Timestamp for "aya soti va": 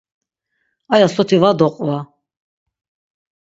0.95-1.51